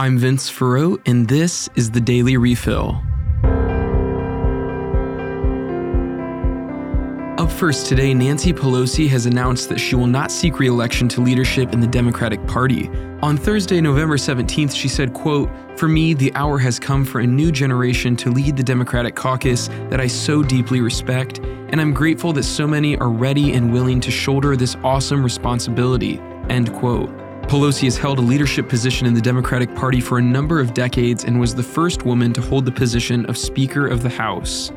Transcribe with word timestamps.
I'm 0.00 0.16
Vince 0.16 0.48
Farrow, 0.48 0.96
and 1.04 1.28
this 1.28 1.68
is 1.74 1.90
the 1.90 2.00
Daily 2.00 2.38
Refill. 2.38 3.02
Up 7.36 7.52
first 7.52 7.84
today, 7.84 8.14
Nancy 8.14 8.50
Pelosi 8.54 9.06
has 9.10 9.26
announced 9.26 9.68
that 9.68 9.78
she 9.78 9.96
will 9.96 10.06
not 10.06 10.32
seek 10.32 10.58
re-election 10.58 11.06
to 11.08 11.20
leadership 11.20 11.74
in 11.74 11.80
the 11.80 11.86
Democratic 11.86 12.46
Party. 12.46 12.88
On 13.20 13.36
Thursday, 13.36 13.78
November 13.82 14.16
17th, 14.16 14.72
she 14.72 14.88
said, 14.88 15.12
quote, 15.12 15.50
"For 15.76 15.86
me, 15.86 16.14
the 16.14 16.34
hour 16.34 16.56
has 16.56 16.78
come 16.78 17.04
for 17.04 17.20
a 17.20 17.26
new 17.26 17.52
generation 17.52 18.16
to 18.16 18.30
lead 18.30 18.56
the 18.56 18.62
Democratic 18.62 19.14
caucus 19.14 19.68
that 19.90 20.00
I 20.00 20.06
so 20.06 20.42
deeply 20.42 20.80
respect, 20.80 21.40
and 21.68 21.78
I'm 21.78 21.92
grateful 21.92 22.32
that 22.32 22.44
so 22.44 22.66
many 22.66 22.96
are 22.96 23.10
ready 23.10 23.52
and 23.52 23.70
willing 23.70 24.00
to 24.00 24.10
shoulder 24.10 24.56
this 24.56 24.78
awesome 24.82 25.22
responsibility." 25.22 26.22
End 26.48 26.72
quote. 26.72 27.10
Pelosi 27.50 27.82
has 27.82 27.96
held 27.96 28.20
a 28.20 28.22
leadership 28.22 28.68
position 28.68 29.08
in 29.08 29.14
the 29.14 29.20
Democratic 29.20 29.74
Party 29.74 30.00
for 30.00 30.18
a 30.18 30.22
number 30.22 30.60
of 30.60 30.72
decades 30.72 31.24
and 31.24 31.40
was 31.40 31.52
the 31.52 31.64
first 31.64 32.04
woman 32.04 32.32
to 32.32 32.40
hold 32.40 32.64
the 32.64 32.70
position 32.70 33.26
of 33.26 33.36
Speaker 33.36 33.88
of 33.88 34.04
the 34.04 34.08
House. 34.08 34.70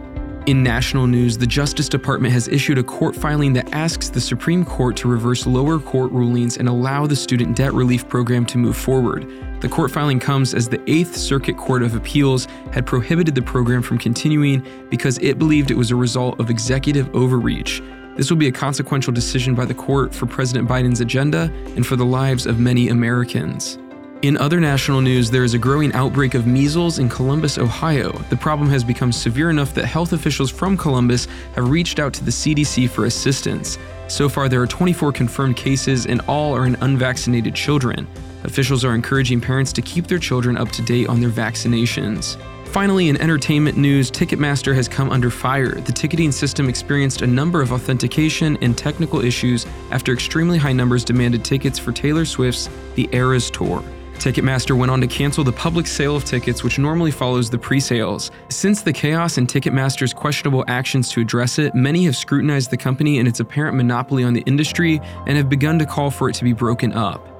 In 0.48 0.64
national 0.64 1.06
news, 1.06 1.38
the 1.38 1.46
Justice 1.46 1.88
Department 1.88 2.34
has 2.34 2.48
issued 2.48 2.80
a 2.80 2.84
court 2.84 3.16
filing 3.16 3.54
that 3.54 3.72
asks 3.74 4.10
the 4.10 4.20
Supreme 4.20 4.66
Court 4.66 4.98
to 4.98 5.08
reverse 5.08 5.46
lower 5.46 5.78
court 5.78 6.12
rulings 6.12 6.58
and 6.58 6.68
allow 6.68 7.06
the 7.06 7.16
student 7.16 7.56
debt 7.56 7.74
relief 7.74 8.10
program 8.10 8.44
to 8.48 8.58
move 8.58 8.76
forward. 8.76 9.32
The 9.62 9.70
court 9.70 9.92
filing 9.92 10.20
comes 10.20 10.56
as 10.56 10.68
the 10.68 10.82
Eighth 10.90 11.16
Circuit 11.16 11.58
Court 11.58 11.84
of 11.84 11.94
Appeals 11.94 12.48
had 12.72 12.88
prohibited 12.88 13.36
the 13.36 13.44
program 13.44 13.84
from 13.84 14.00
continuing 14.00 14.66
because 14.90 15.20
it 15.20 15.38
believed 15.38 15.70
it 15.70 15.78
was 15.78 15.92
a 15.92 15.96
result 15.96 16.40
of 16.40 16.50
executive 16.50 17.08
overreach. 17.16 17.84
This 18.16 18.30
will 18.30 18.38
be 18.38 18.48
a 18.48 18.52
consequential 18.52 19.12
decision 19.12 19.56
by 19.56 19.66
the 19.66 19.74
court 19.74 20.14
for 20.14 20.28
President 20.28 20.70
Biden's 20.70 21.02
agenda 21.02 21.52
and 21.76 21.86
for 21.86 21.96
the 21.96 22.06
lives 22.06 22.46
of 22.46 22.60
many 22.60 22.90
Americans. 22.90 23.80
In 24.22 24.38
other 24.38 24.60
national 24.60 25.02
news, 25.02 25.32
there 25.32 25.44
is 25.44 25.54
a 25.54 25.58
growing 25.58 25.92
outbreak 25.94 26.34
of 26.34 26.46
measles 26.46 27.00
in 27.00 27.10
Columbus, 27.10 27.58
Ohio. 27.58 28.12
The 28.30 28.38
problem 28.38 28.70
has 28.70 28.84
become 28.84 29.12
severe 29.12 29.50
enough 29.50 29.74
that 29.74 29.86
health 29.86 30.14
officials 30.14 30.52
from 30.52 30.78
Columbus 30.78 31.28
have 31.56 31.70
reached 31.70 32.00
out 32.00 32.14
to 32.14 32.24
the 32.24 32.32
CDC 32.32 32.90
for 32.90 33.06
assistance. 33.06 33.78
So 34.08 34.30
far, 34.30 34.48
there 34.48 34.62
are 34.62 34.68
24 34.68 35.12
confirmed 35.12 35.58
cases, 35.58 36.06
and 36.06 36.22
all 36.22 36.56
are 36.56 36.68
in 36.68 36.76
unvaccinated 36.82 37.56
children. 37.56 38.08
Officials 38.44 38.86
are 38.86 38.94
encouraging 38.94 39.42
parents 39.42 39.74
to 39.74 39.82
keep 39.82 40.08
their 40.08 40.20
children 40.20 40.56
up 40.56 40.70
to 40.70 40.82
date 40.84 41.10
on 41.10 41.20
their 41.20 41.30
vaccinations. 41.30 42.38
Finally, 42.74 43.10
in 43.10 43.22
entertainment 43.22 43.78
news, 43.78 44.10
Ticketmaster 44.10 44.74
has 44.74 44.88
come 44.88 45.12
under 45.12 45.30
fire. 45.30 45.76
The 45.76 45.92
ticketing 45.92 46.32
system 46.32 46.68
experienced 46.68 47.22
a 47.22 47.28
number 47.28 47.62
of 47.62 47.72
authentication 47.72 48.58
and 48.62 48.76
technical 48.76 49.24
issues 49.24 49.68
after 49.92 50.12
extremely 50.12 50.58
high 50.58 50.74
numbers 50.74 51.04
demanded 51.04 51.46
tickets 51.46 51.78
for 51.78 51.92
Taylor 51.92 52.26
Swift's 52.26 52.70
The 52.96 53.08
Eras 53.12 53.52
Tour. 53.52 53.84
Ticketmaster 54.16 54.76
went 54.76 54.92
on 54.92 55.00
to 55.02 55.08
cancel 55.08 55.44
the 55.44 55.52
public 55.52 55.86
sale 55.86 56.16
of 56.16 56.26
tickets, 56.26 56.64
which 56.64 56.80
normally 56.80 57.12
follows 57.12 57.48
the 57.48 57.60
pre 57.60 57.80
sales. 57.80 58.32
Since 58.50 58.82
the 58.82 58.92
chaos 58.92 59.38
and 59.38 59.48
Ticketmaster's 59.48 60.12
questionable 60.12 60.66
actions 60.68 61.12
to 61.12 61.22
address 61.22 61.60
it, 61.60 61.76
many 61.76 62.06
have 62.06 62.16
scrutinized 62.16 62.72
the 62.72 62.78
company 62.78 63.20
and 63.20 63.28
its 63.28 63.40
apparent 63.40 63.78
monopoly 63.78 64.24
on 64.24 64.34
the 64.34 64.42
industry 64.48 65.00
and 65.28 65.38
have 65.38 65.48
begun 65.48 65.78
to 65.78 65.86
call 65.86 66.10
for 66.10 66.28
it 66.28 66.34
to 66.38 66.44
be 66.44 66.54
broken 66.54 66.92
up. 66.92 67.33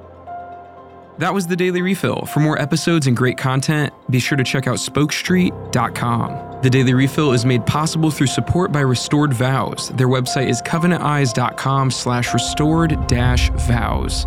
That 1.18 1.32
was 1.32 1.46
the 1.46 1.56
Daily 1.56 1.80
Refill. 1.80 2.26
For 2.26 2.40
more 2.40 2.60
episodes 2.60 3.06
and 3.06 3.16
great 3.16 3.38
content, 3.38 3.92
be 4.10 4.18
sure 4.18 4.36
to 4.36 4.44
check 4.44 4.66
out 4.66 4.76
spokestreet.com. 4.76 6.60
The 6.62 6.70
Daily 6.70 6.94
Refill 6.94 7.32
is 7.32 7.44
made 7.44 7.64
possible 7.66 8.10
through 8.10 8.26
support 8.26 8.72
by 8.72 8.80
Restored 8.80 9.32
Vows. 9.32 9.90
Their 9.90 10.08
website 10.08 10.48
is 10.48 10.60
covenanteyes.com 10.62 11.90
slash 11.90 12.32
restored 12.32 13.06
dash 13.06 13.50
vows. 13.50 14.26